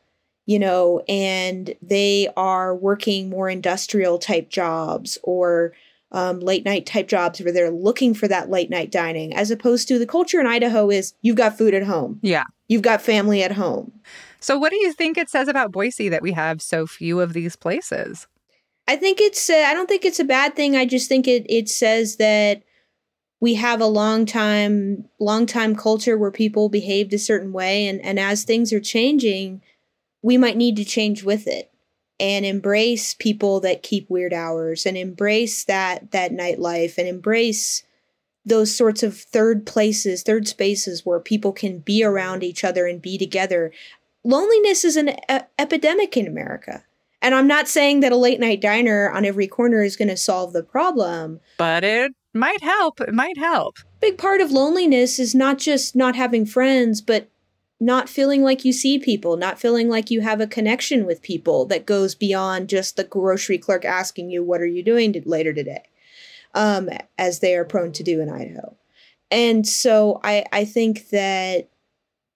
you 0.48 0.60
know, 0.60 1.04
and 1.08 1.74
they 1.82 2.28
are 2.38 2.76
working 2.76 3.30
more 3.30 3.50
industrial 3.50 4.20
type 4.20 4.50
jobs 4.50 5.18
or 5.24 5.74
um, 6.16 6.40
late 6.40 6.66
night 6.66 6.86
type 6.86 7.08
jobs 7.08 7.42
where 7.42 7.52
they're 7.52 7.70
looking 7.70 8.14
for 8.14 8.28
that 8.28 8.50
late 8.50 8.70
night 8.70 8.90
dining, 8.90 9.36
as 9.36 9.52
opposed 9.52 9.88
to 9.90 10.00
the 10.00 10.08
culture 10.08 10.40
in 10.40 10.48
Idaho 10.48 10.90
is 10.90 11.14
you've 11.22 11.36
got 11.36 11.58
food 11.58 11.74
at 11.74 11.84
home. 11.84 12.20
Yeah. 12.24 12.46
You've 12.68 12.82
got 12.82 13.02
family 13.02 13.44
at 13.44 13.52
home. 13.52 13.92
So, 14.40 14.58
what 14.58 14.72
do 14.72 14.78
you 14.78 14.94
think 14.94 15.18
it 15.18 15.30
says 15.30 15.48
about 15.48 15.72
Boise 15.72 16.10
that 16.10 16.22
we 16.22 16.32
have 16.32 16.62
so 16.62 16.88
few 16.88 17.20
of 17.20 17.34
these 17.34 17.56
places? 17.56 18.28
I 18.88 18.96
think 18.96 19.20
it's, 19.20 19.50
uh, 19.50 19.66
I 19.68 19.74
don't 19.74 19.90
think 19.90 20.06
it's 20.06 20.20
a 20.20 20.26
bad 20.26 20.56
thing. 20.56 20.76
I 20.76 20.86
just 20.86 21.10
think 21.10 21.28
it, 21.28 21.46
it 21.50 21.68
says 21.68 22.16
that 22.18 22.64
we 23.42 23.56
have 23.56 23.82
a 23.82 23.86
long 23.86 24.26
time 24.26 25.10
long 25.20 25.46
time 25.46 25.76
culture 25.76 26.18
where 26.18 26.32
people 26.32 26.70
behaved 26.70 27.14
a 27.14 27.20
certain 27.20 27.52
way 27.52 27.88
and 27.88 28.02
and 28.02 28.20
as 28.20 28.44
things 28.44 28.72
are 28.72 28.80
changing 28.80 29.62
we 30.22 30.38
might 30.38 30.58
need 30.58 30.76
to 30.76 30.86
change 30.86 31.24
with 31.24 31.46
it 31.46 31.72
and 32.20 32.46
embrace 32.46 33.14
people 33.14 33.60
that 33.60 33.84
keep 33.84 34.10
weird 34.10 34.34
hours 34.34 34.86
and 34.86 34.98
embrace 34.98 35.66
that 35.66 36.12
that 36.12 36.32
nightlife 36.32 36.98
and 36.98 37.08
embrace 37.08 37.84
those 38.46 38.76
sorts 38.76 39.04
of 39.04 39.18
third 39.18 39.66
places 39.66 40.24
third 40.24 40.48
spaces 40.48 41.06
where 41.06 41.20
people 41.20 41.52
can 41.52 41.80
be 41.80 42.04
around 42.04 42.44
each 42.44 42.64
other 42.64 42.88
and 42.88 43.02
be 43.02 43.18
together 43.18 43.72
loneliness 44.24 44.86
is 44.86 44.96
an 44.96 45.10
e- 45.10 45.40
epidemic 45.60 46.16
in 46.16 46.28
america 46.28 46.84
and 47.22 47.36
i'm 47.36 47.48
not 47.48 47.68
saying 47.68 48.00
that 48.00 48.12
a 48.12 48.18
late 48.18 48.40
night 48.40 48.62
diner 48.62 49.10
on 49.12 49.26
every 49.26 49.48
corner 49.48 49.84
is 49.84 49.96
going 49.98 50.08
to 50.08 50.18
solve 50.18 50.54
the 50.54 50.64
problem 50.64 51.40
but 51.58 51.84
it 51.84 52.14
might 52.36 52.62
help. 52.62 53.00
It 53.02 53.14
might 53.14 53.38
help. 53.38 53.78
Big 54.02 54.18
part 54.18 54.42
of 54.42 54.52
loneliness 54.52 55.18
is 55.18 55.34
not 55.34 55.58
just 55.58 55.96
not 55.96 56.16
having 56.16 56.46
friends, 56.46 57.02
but 57.02 57.30
not 57.80 58.10
feeling 58.10 58.44
like 58.44 58.64
you 58.64 58.72
see 58.72 58.98
people, 58.98 59.38
not 59.38 59.60
feeling 59.60 59.90
like 59.90 60.10
you 60.10 60.22
have 60.22 60.40
a 60.40 60.48
connection 60.48 61.06
with 61.06 61.22
people 61.22 61.66
that 61.66 61.86
goes 61.86 62.16
beyond 62.16 62.70
just 62.70 62.96
the 62.96 63.04
grocery 63.04 63.58
clerk 63.58 63.84
asking 63.84 64.30
you, 64.30 64.44
What 64.44 64.62
are 64.62 64.66
you 64.66 64.84
doing 64.84 65.14
to- 65.14 65.22
later 65.26 65.54
today? 65.54 65.84
Um, 66.54 66.90
as 67.18 67.40
they 67.40 67.56
are 67.56 67.66
prone 67.66 67.92
to 67.94 68.04
do 68.04 68.22
in 68.22 68.30
Idaho. 68.30 68.78
And 69.30 69.68
so 69.68 70.22
I, 70.24 70.46
I 70.54 70.64
think 70.64 71.10
that 71.10 71.70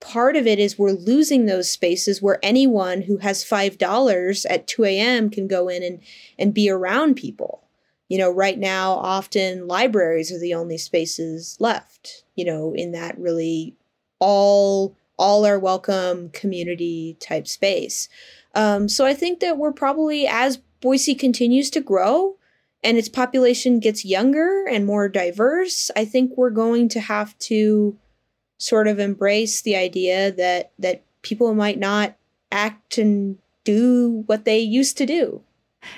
part 0.02 0.36
of 0.36 0.46
it 0.46 0.60
is 0.60 0.78
we're 0.78 0.92
losing 0.92 1.46
those 1.46 1.70
spaces 1.70 2.22
where 2.22 2.40
anyone 2.44 3.04
who 3.04 3.18
has 3.18 3.46
$5 3.46 4.46
at 4.50 4.68
2 4.68 4.84
a.m. 4.84 5.30
can 5.30 5.48
go 5.48 5.70
in 5.70 5.84
and, 5.84 6.02
and 6.38 6.54
be 6.54 6.70
around 6.70 7.16
people 7.16 7.64
you 8.10 8.18
know 8.18 8.30
right 8.30 8.60
now 8.60 8.94
often 8.94 9.68
libraries 9.68 10.32
are 10.32 10.40
the 10.40 10.54
only 10.54 10.78
spaces 10.78 11.56
left 11.60 12.24
you 12.36 12.44
know 12.44 12.74
in 12.74 12.92
that 12.92 13.18
really 13.18 13.76
all 14.20 14.98
all 15.20 15.46
are 15.46 15.60
welcome 15.60 16.30
community 16.30 17.18
type 17.20 17.48
space. 17.48 18.10
Um, 18.56 18.90
so 18.90 19.06
i 19.06 19.14
think 19.14 19.42
that 19.42 19.58
we're 19.58 19.72
probably 19.72 20.26
as 20.26 20.58
boise 20.82 21.14
continues 21.14 21.70
to 21.70 21.82
grow 21.82 22.36
and 22.84 22.98
its 22.98 23.10
population 23.10 23.80
gets 23.80 24.04
younger 24.04 24.66
and 24.68 24.88
more 24.88 25.08
diverse 25.08 25.92
i 25.96 26.04
think 26.04 26.32
we're 26.36 26.50
going 26.50 26.90
to 26.90 27.00
have 27.00 27.38
to 27.38 27.96
sort 28.58 28.88
of 28.88 28.98
embrace 28.98 29.62
the 29.62 29.76
idea 29.76 30.32
that 30.32 30.72
that 30.80 31.04
people 31.22 31.54
might 31.54 31.78
not 31.78 32.16
act 32.52 32.98
and 32.98 33.38
do 33.64 34.24
what 34.26 34.46
they 34.46 34.60
used 34.60 34.98
to 34.98 35.06
do 35.06 35.44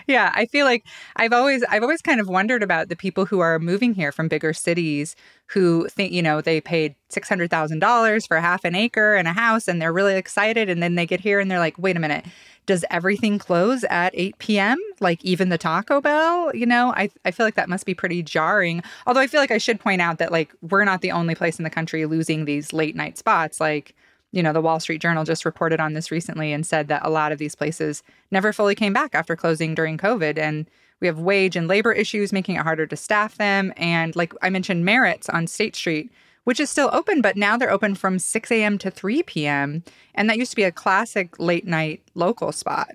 yeah, 0.08 0.32
I 0.36 0.46
feel 0.46 0.66
like 0.66 0.86
I've 1.16 1.34
always 1.34 1.64
I've 1.70 1.84
always 1.84 2.02
kind 2.02 2.20
of 2.20 2.28
wondered 2.28 2.64
about 2.64 2.90
the 2.90 2.96
people 2.96 3.26
who 3.26 3.40
are 3.40 3.60
moving 3.60 3.94
here 3.94 4.12
from 4.12 4.28
bigger 4.28 4.54
cities 4.54 5.16
who 5.48 5.88
think, 5.90 6.14
you 6.14 6.22
know, 6.22 6.40
they 6.40 6.62
paid 6.62 6.96
$600,000 7.10 8.28
for 8.28 8.40
half 8.40 8.64
an 8.64 8.74
acre 8.74 9.16
and 9.16 9.28
a 9.28 9.34
house 9.34 9.68
and 9.68 9.82
they're 9.82 9.92
really 9.92 10.16
excited 10.16 10.70
and 10.70 10.82
then 10.82 10.96
they 10.96 11.06
get 11.06 11.20
here 11.20 11.40
and 11.40 11.52
they're 11.52 11.60
like, 11.60 11.78
"Wait 11.78 11.98
a 11.98 12.00
minute. 12.00 12.26
Does 12.68 12.86
everything 12.92 13.40
close 13.40 13.84
at 13.90 14.14
8 14.16 14.38
p.m.? 14.38 14.78
Like 15.00 15.24
even 15.26 15.50
the 15.50 15.58
Taco 15.58 16.00
Bell? 16.00 16.56
You 16.56 16.66
know, 16.66 16.94
I, 16.96 17.10
I 17.26 17.32
feel 17.32 17.46
like 17.46 17.56
that 17.56 17.70
must 17.70 17.86
be 17.86 17.94
pretty 17.96 18.22
jarring. 18.24 18.84
Although 19.08 19.20
I 19.20 19.28
feel 19.28 19.42
like 19.42 19.52
I 19.52 19.58
should 19.58 19.80
point 19.80 20.02
out 20.02 20.20
that 20.20 20.32
like 20.32 20.54
we're 20.62 20.86
not 20.86 21.02
the 21.02 21.12
only 21.12 21.36
place 21.36 21.60
in 21.60 21.64
the 21.64 21.70
country 21.70 22.06
losing 22.06 22.46
these 22.46 22.72
late 22.72 22.96
night 22.96 23.18
spots. 23.18 23.60
Like 23.60 23.96
you 24.32 24.42
know, 24.42 24.54
the 24.54 24.62
Wall 24.62 24.80
Street 24.80 25.02
Journal 25.02 25.24
just 25.24 25.46
reported 25.46 25.80
on 25.80 25.94
this 25.94 26.12
recently 26.12 26.54
and 26.54 26.66
said 26.66 26.88
that 26.88 27.06
a 27.06 27.10
lot 27.10 27.32
of 27.32 27.38
these 27.38 27.56
places 27.56 28.04
never 28.32 28.54
fully 28.54 28.76
came 28.76 28.94
back 28.94 29.14
after 29.14 29.36
closing 29.36 29.76
during 29.76 29.98
COVID. 29.98 30.38
And 30.38 30.70
we 31.00 31.08
have 31.08 31.20
wage 31.20 31.56
and 31.56 31.68
labor 31.68 31.92
issues 31.92 32.32
making 32.32 32.56
it 32.56 32.62
harder 32.62 32.86
to 32.88 32.96
staff 32.96 33.36
them. 33.36 33.74
And 33.76 34.16
like 34.16 34.34
I 34.42 34.50
mentioned, 34.50 34.86
Merritt's 34.86 35.30
on 35.30 35.48
State 35.48 35.76
Street, 35.76 36.12
which 36.44 36.60
is 36.60 36.70
still 36.70 36.90
open, 36.94 37.22
but 37.22 37.36
now 37.36 37.58
they're 37.58 37.72
open 37.72 37.96
from 37.96 38.20
6 38.20 38.52
a.m. 38.52 38.78
to 38.78 38.92
3 38.92 39.24
p.m. 39.24 39.84
And 40.16 40.30
that 40.30 40.38
used 40.38 40.52
to 40.52 40.56
be 40.56 40.64
a 40.64 40.72
classic 40.72 41.40
late 41.40 41.68
night 41.68 42.02
local 42.16 42.52
spot. 42.52 42.92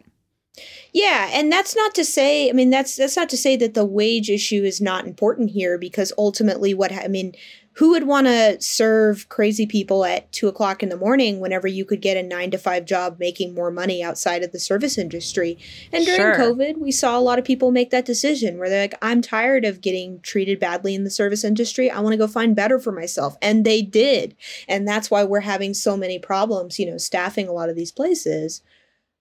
Yeah, 0.93 1.29
and 1.33 1.53
that's 1.53 1.77
not 1.77 1.95
to 1.97 2.05
say. 2.05 2.49
I 2.49 2.53
mean, 2.53 2.71
that's 2.71 2.97
that's 2.97 3.17
not 3.17 3.29
to 3.29 3.37
say 3.37 3.57
that 3.57 3.75
the 3.75 3.85
wage 3.85 4.31
issue 4.31 4.63
is 4.65 4.81
not 4.81 5.07
important 5.07 5.51
here, 5.51 5.77
because 5.77 6.15
ultimately, 6.17 6.73
what 6.73 6.93
I 6.93 7.09
mean, 7.09 7.35
who 7.77 7.91
would 7.91 8.07
want 8.07 8.27
to 8.27 8.59
serve 8.61 9.29
crazy 9.29 9.67
people 9.67 10.05
at 10.05 10.33
two 10.33 10.49
o'clock 10.49 10.83
in 10.83 10.89
the 10.89 10.97
morning 10.97 11.41
whenever 11.41 11.69
you 11.69 11.85
could 11.85 12.01
get 12.01 12.17
a 12.17 12.23
nine 12.23 12.51
to 12.51 12.57
five 12.57 12.87
job 12.87 13.19
making 13.19 13.55
more 13.55 13.71
money 13.71 14.03
outside 14.03 14.43
of 14.43 14.53
the 14.53 14.59
service 14.59 14.97
industry? 14.97 15.59
And 15.93 16.05
during 16.07 16.21
sure. 16.21 16.37
COVID, 16.37 16.79
we 16.79 16.91
saw 16.91 17.19
a 17.19 17.21
lot 17.21 17.39
of 17.39 17.45
people 17.45 17.71
make 17.71 17.91
that 17.91 18.07
decision 18.07 18.59
where 18.59 18.71
they're 18.71 18.85
like, 18.85 18.99
I'm 19.03 19.21
tired 19.21 19.67
of 19.67 19.83
getting 19.83 20.21
treated 20.21 20.59
badly 20.59 20.95
in 20.95 21.05
the 21.05 21.11
service 21.11 21.45
industry. 21.45 21.91
I 21.91 22.01
want 22.01 22.15
to 22.15 22.19
go 22.19 22.27
find 22.27 22.57
better 22.57 22.79
for 22.79 22.93
myself. 22.93 23.37
And 23.43 23.67
they 23.67 23.83
did. 23.83 24.35
And 24.67 24.89
that's 24.89 25.11
why 25.11 25.25
we're 25.25 25.41
having 25.41 25.75
so 25.75 25.99
many 25.99 26.19
problems, 26.19 26.79
you 26.79 26.91
know, 26.91 26.97
staffing 26.97 27.47
a 27.47 27.53
lot 27.53 27.69
of 27.69 27.77
these 27.77 27.93
places. 27.93 28.63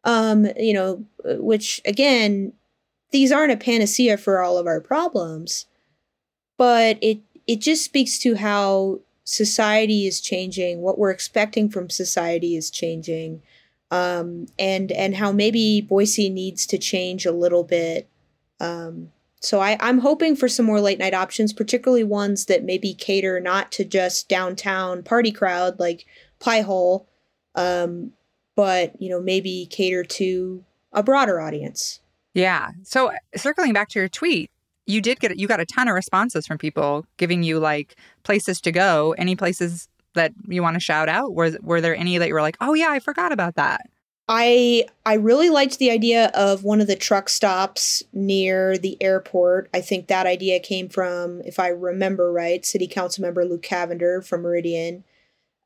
Um, 0.05 0.47
you 0.55 0.73
know, 0.73 1.03
which 1.25 1.81
again, 1.83 2.53
these 3.11 3.33
aren't 3.33 3.51
a 3.51 3.57
panacea 3.57 4.15
for 4.17 4.39
all 4.41 4.57
of 4.57 4.67
our 4.67 4.79
problems, 4.79 5.65
but 6.57 6.97
it 7.01 7.19
it 7.47 7.61
just 7.61 7.83
speaks 7.83 8.17
to 8.19 8.35
how 8.35 8.99
society 9.23 10.07
is 10.07 10.21
changing, 10.21 10.81
what 10.81 10.97
we're 10.97 11.11
expecting 11.11 11.69
from 11.69 11.89
society 11.89 12.55
is 12.55 12.69
changing, 12.69 13.41
um, 13.91 14.47
and 14.57 14.91
and 14.91 15.15
how 15.15 15.31
maybe 15.31 15.81
Boise 15.81 16.29
needs 16.29 16.65
to 16.67 16.77
change 16.77 17.25
a 17.25 17.31
little 17.31 17.63
bit. 17.63 18.07
Um, 18.59 19.11
so 19.41 19.59
I, 19.59 19.77
I'm 19.79 19.99
hoping 19.99 20.35
for 20.35 20.47
some 20.47 20.65
more 20.65 20.81
late 20.81 20.97
night 20.97 21.13
options, 21.13 21.53
particularly 21.53 22.03
ones 22.03 22.45
that 22.45 22.63
maybe 22.63 22.93
cater 22.93 23.39
not 23.39 23.71
to 23.73 23.85
just 23.85 24.27
downtown 24.27 25.03
party 25.03 25.31
crowd 25.31 25.79
like 25.79 26.05
Pie 26.39 26.61
Hole, 26.61 27.07
um, 27.53 28.11
but 28.55 28.99
you 29.01 29.09
know 29.09 29.21
maybe 29.21 29.67
cater 29.69 30.03
to 30.03 30.63
a 30.93 31.03
broader 31.03 31.39
audience. 31.39 31.99
Yeah. 32.33 32.71
So 32.83 33.11
circling 33.35 33.73
back 33.73 33.89
to 33.89 33.99
your 33.99 34.09
tweet, 34.09 34.51
you 34.85 35.01
did 35.01 35.19
get 35.19 35.37
you 35.37 35.47
got 35.47 35.59
a 35.59 35.65
ton 35.65 35.87
of 35.87 35.95
responses 35.95 36.45
from 36.45 36.57
people 36.57 37.05
giving 37.17 37.43
you 37.43 37.59
like 37.59 37.95
places 38.23 38.61
to 38.61 38.71
go. 38.71 39.15
Any 39.17 39.35
places 39.35 39.87
that 40.13 40.31
you 40.47 40.61
want 40.61 40.75
to 40.75 40.79
shout 40.79 41.09
out? 41.09 41.33
Were 41.33 41.51
were 41.61 41.81
there 41.81 41.95
any 41.95 42.17
that 42.17 42.27
you 42.27 42.33
were 42.33 42.41
like, 42.41 42.57
oh 42.61 42.73
yeah, 42.73 42.89
I 42.89 42.99
forgot 42.99 43.31
about 43.31 43.55
that? 43.55 43.81
I 44.27 44.85
I 45.05 45.15
really 45.15 45.49
liked 45.49 45.77
the 45.77 45.91
idea 45.91 46.31
of 46.33 46.63
one 46.63 46.81
of 46.81 46.87
the 46.87 46.95
truck 46.95 47.29
stops 47.29 48.03
near 48.11 48.77
the 48.77 48.97
airport. 49.01 49.69
I 49.73 49.81
think 49.81 50.07
that 50.07 50.25
idea 50.25 50.59
came 50.59 50.89
from, 50.89 51.41
if 51.41 51.59
I 51.59 51.67
remember 51.67 52.31
right, 52.31 52.65
City 52.65 52.87
Council 52.87 53.21
member 53.21 53.45
Luke 53.45 53.61
Cavener 53.61 54.25
from 54.25 54.41
Meridian. 54.41 55.03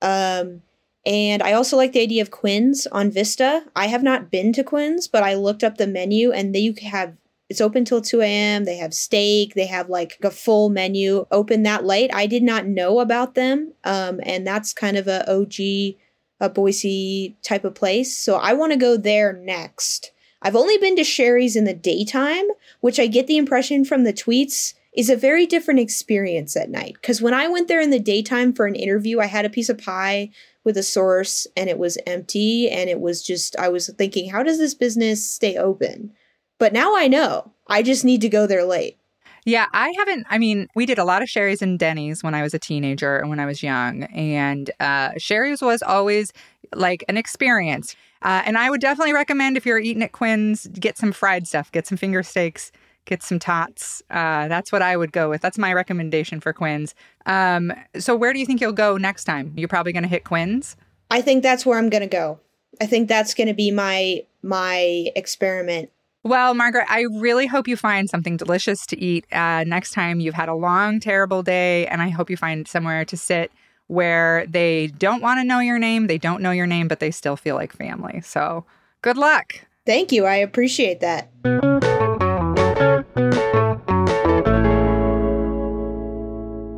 Um, 0.01 0.61
and 1.05 1.41
I 1.41 1.53
also 1.53 1.77
like 1.77 1.93
the 1.93 2.01
idea 2.01 2.21
of 2.21 2.31
Quinn's 2.31 2.85
on 2.87 3.09
Vista. 3.09 3.63
I 3.75 3.87
have 3.87 4.03
not 4.03 4.29
been 4.29 4.51
to 4.53 4.63
Quinn's, 4.63 5.07
but 5.07 5.23
I 5.23 5.35
looked 5.35 5.63
up 5.63 5.77
the 5.77 5.87
menu 5.87 6.31
and 6.31 6.53
they 6.53 6.73
have 6.83 7.15
it's 7.49 7.61
open 7.61 7.83
till 7.83 8.01
2 8.01 8.21
a.m. 8.21 8.65
They 8.65 8.77
have 8.77 8.93
steak. 8.93 9.55
They 9.55 9.65
have 9.65 9.89
like 9.89 10.17
a 10.23 10.29
full 10.29 10.69
menu 10.69 11.25
open 11.31 11.63
that 11.63 11.83
late. 11.83 12.11
I 12.13 12.27
did 12.27 12.43
not 12.43 12.67
know 12.67 12.99
about 12.99 13.33
them. 13.33 13.73
Um, 13.83 14.19
and 14.23 14.45
that's 14.45 14.71
kind 14.71 14.97
of 14.97 15.07
a 15.07 15.29
OG, 15.29 15.95
a 16.39 16.49
Boise 16.49 17.35
type 17.41 17.65
of 17.65 17.73
place. 17.73 18.15
So 18.15 18.35
I 18.35 18.53
want 18.53 18.71
to 18.73 18.77
go 18.77 18.97
there 18.97 19.33
next. 19.33 20.11
I've 20.41 20.55
only 20.55 20.77
been 20.77 20.95
to 20.95 21.03
Shari's 21.03 21.55
in 21.55 21.65
the 21.65 21.73
daytime, 21.73 22.45
which 22.81 22.99
I 22.99 23.07
get 23.07 23.27
the 23.27 23.37
impression 23.37 23.83
from 23.83 24.03
the 24.03 24.13
tweets 24.13 24.75
is 24.93 25.09
a 25.09 25.15
very 25.15 25.45
different 25.45 25.79
experience 25.79 26.55
at 26.55 26.69
night. 26.69 26.93
Because 26.93 27.21
when 27.21 27.33
I 27.33 27.47
went 27.47 27.67
there 27.67 27.81
in 27.81 27.89
the 27.89 27.99
daytime 27.99 28.53
for 28.53 28.65
an 28.67 28.75
interview, 28.75 29.19
I 29.19 29.25
had 29.25 29.45
a 29.45 29.49
piece 29.49 29.69
of 29.69 29.77
pie 29.77 30.29
with 30.63 30.77
a 30.77 30.83
source 30.83 31.47
and 31.57 31.69
it 31.69 31.79
was 31.79 31.97
empty. 32.05 32.69
And 32.69 32.89
it 32.89 32.99
was 32.99 33.23
just, 33.23 33.55
I 33.57 33.69
was 33.69 33.89
thinking, 33.97 34.29
how 34.29 34.43
does 34.43 34.59
this 34.59 34.73
business 34.73 35.27
stay 35.27 35.57
open? 35.57 36.13
But 36.59 36.73
now 36.73 36.95
I 36.95 37.07
know. 37.07 37.51
I 37.67 37.81
just 37.81 38.05
need 38.05 38.21
to 38.21 38.29
go 38.29 38.45
there 38.45 38.63
late. 38.63 38.97
Yeah, 39.45 39.67
I 39.73 39.93
haven't. 39.97 40.27
I 40.29 40.37
mean, 40.37 40.67
we 40.75 40.85
did 40.85 40.99
a 40.99 41.03
lot 41.03 41.21
of 41.21 41.29
Shari's 41.29 41.61
and 41.61 41.79
Denny's 41.79 42.23
when 42.23 42.35
I 42.35 42.43
was 42.43 42.53
a 42.53 42.59
teenager 42.59 43.17
and 43.17 43.29
when 43.29 43.39
I 43.39 43.45
was 43.45 43.63
young. 43.63 44.03
And 44.03 44.69
uh, 44.79 45.11
Shari's 45.11 45.61
was 45.61 45.81
always 45.81 46.33
like 46.75 47.03
an 47.07 47.17
experience. 47.17 47.95
Uh, 48.21 48.43
and 48.45 48.57
I 48.57 48.69
would 48.69 48.81
definitely 48.81 49.13
recommend 49.13 49.55
if 49.55 49.65
you're 49.65 49.79
eating 49.79 50.03
at 50.03 50.11
Quinn's, 50.11 50.67
get 50.67 50.97
some 50.97 51.13
fried 51.13 51.47
stuff, 51.47 51.71
get 51.71 51.87
some 51.87 51.97
finger 51.97 52.21
steaks, 52.21 52.71
get 53.05 53.23
some 53.23 53.39
tots. 53.39 54.03
Uh, 54.09 54.47
that's 54.49 54.71
what 54.71 54.81
I 54.81 54.97
would 54.97 55.13
go 55.13 55.29
with. 55.29 55.41
That's 55.41 55.57
my 55.57 55.73
recommendation 55.73 56.41
for 56.41 56.51
Quinn's. 56.51 56.93
Um, 57.25 57.71
so, 57.97 58.15
where 58.15 58.33
do 58.33 58.39
you 58.39 58.45
think 58.45 58.59
you'll 58.59 58.73
go 58.73 58.97
next 58.97 59.23
time? 59.23 59.53
You're 59.55 59.69
probably 59.69 59.93
going 59.93 60.03
to 60.03 60.09
hit 60.09 60.25
Quinn's? 60.25 60.75
I 61.09 61.21
think 61.21 61.43
that's 61.43 61.65
where 61.65 61.79
I'm 61.79 61.89
going 61.89 62.01
to 62.01 62.07
go. 62.07 62.39
I 62.81 62.85
think 62.85 63.07
that's 63.07 63.33
going 63.33 63.47
to 63.47 63.53
be 63.53 63.71
my 63.71 64.23
my 64.43 65.07
experiment 65.15 65.91
well, 66.23 66.53
Margaret, 66.53 66.85
I 66.89 67.05
really 67.19 67.47
hope 67.47 67.67
you 67.67 67.77
find 67.77 68.09
something 68.09 68.35
delicious 68.35 68.85
to 68.87 68.99
eat 68.99 69.25
uh, 69.31 69.63
next 69.65 69.91
time 69.91 70.19
you've 70.19 70.35
had 70.35 70.49
a 70.49 70.53
long, 70.53 70.99
terrible 70.99 71.43
day. 71.43 71.87
And 71.87 72.01
I 72.01 72.09
hope 72.09 72.29
you 72.29 72.37
find 72.37 72.67
somewhere 72.67 73.05
to 73.05 73.15
sit 73.15 73.51
where 73.87 74.45
they 74.45 74.87
don't 74.87 75.21
want 75.21 75.39
to 75.39 75.43
know 75.43 75.59
your 75.59 75.79
name, 75.79 76.07
they 76.07 76.17
don't 76.17 76.43
know 76.43 76.51
your 76.51 76.67
name, 76.67 76.87
but 76.87 76.99
they 76.99 77.09
still 77.09 77.35
feel 77.35 77.55
like 77.55 77.73
family. 77.73 78.21
So 78.21 78.65
good 79.01 79.17
luck. 79.17 79.65
Thank 79.85 80.11
you. 80.11 80.25
I 80.25 80.35
appreciate 80.35 80.99
that. 80.99 81.31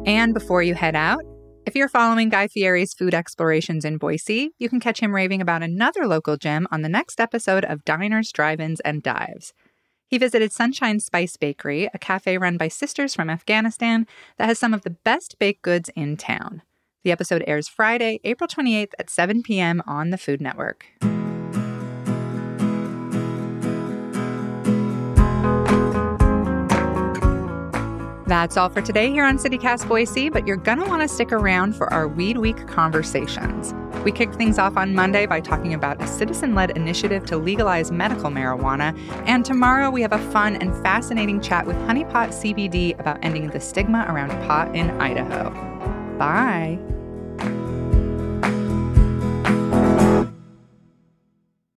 And 0.06 0.34
before 0.34 0.64
you 0.64 0.74
head 0.76 0.96
out, 0.96 1.24
if 1.66 1.76
you're 1.76 1.88
following 1.88 2.30
Guy 2.30 2.48
Fieri's 2.48 2.94
food 2.94 3.14
explorations 3.14 3.86
in 3.86 3.98
Boise, 3.98 4.52
you 4.58 4.68
can 4.68 4.80
catch 4.80 5.00
him 5.00 5.14
raving 5.14 5.42
about 5.42 5.62
another 5.62 6.08
local 6.08 6.36
gem 6.36 6.68
on 6.72 6.82
the 6.82 6.90
next 6.90 7.20
episode 7.20 7.64
of 7.66 7.86
Diners, 7.86 8.32
Drive-Ins, 8.32 8.80
and 8.82 9.04
Dives. 9.04 9.54
He 10.08 10.18
visited 10.18 10.52
Sunshine 10.52 11.00
Spice 11.00 11.38
Bakery, 11.38 11.88
a 11.94 12.00
cafe 12.00 12.38
run 12.38 12.58
by 12.58 12.68
sisters 12.68 13.14
from 13.14 13.30
Afghanistan 13.30 14.08
that 14.38 14.48
has 14.48 14.60
some 14.60 14.74
of 14.74 14.82
the 14.82 14.90
best 14.90 15.38
baked 15.40 15.62
goods 15.62 15.90
in 15.96 16.18
town. 16.18 16.64
The 17.04 17.12
episode 17.12 17.44
airs 17.48 17.68
Friday, 17.68 18.20
April 18.24 18.48
28th 18.48 18.94
at 19.00 19.10
7 19.10 19.44
p.m. 19.44 19.82
on 19.88 20.10
the 20.10 20.18
Food 20.18 20.42
Network. 20.42 20.88
That's 28.32 28.56
all 28.56 28.70
for 28.70 28.82
today 28.82 29.12
here 29.12 29.26
on 29.26 29.38
CityCast 29.38 29.90
Boise, 29.90 30.30
but 30.30 30.48
you're 30.48 30.56
going 30.56 30.78
to 30.78 30.86
want 30.86 31.02
to 31.02 31.08
stick 31.10 31.34
around 31.34 31.76
for 31.76 31.92
our 31.92 32.08
Weed 32.08 32.38
Week 32.38 32.66
conversations. 32.66 33.74
We 34.06 34.14
kicked 34.14 34.36
things 34.36 34.58
off 34.58 34.78
on 34.78 34.96
Monday 34.96 35.26
by 35.26 35.42
talking 35.42 35.74
about 35.74 36.02
a 36.02 36.08
citizen 36.08 36.56
led 36.56 36.72
initiative 36.78 37.26
to 37.26 37.36
legalize 37.36 37.92
medical 37.92 38.30
marijuana. 38.30 38.98
And 39.28 39.44
tomorrow 39.44 39.90
we 39.90 40.02
have 40.02 40.14
a 40.14 40.32
fun 40.32 40.56
and 40.56 40.74
fascinating 40.82 41.42
chat 41.42 41.68
with 41.68 41.76
Honeypot 41.80 42.30
CBD 42.30 42.98
about 42.98 43.20
ending 43.22 43.48
the 43.48 43.60
stigma 43.60 44.06
around 44.08 44.30
pot 44.48 44.74
in 44.78 44.92
Idaho. 44.92 45.50
Bye. 46.18 46.80